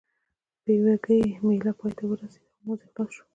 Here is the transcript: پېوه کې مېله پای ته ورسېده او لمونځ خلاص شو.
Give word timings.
پېوه 0.63 0.95
کې 1.05 1.17
مېله 1.45 1.73
پای 1.79 1.91
ته 1.97 2.03
ورسېده 2.07 2.47
او 2.49 2.57
لمونځ 2.59 2.81
خلاص 2.91 3.09
شو. 3.15 3.23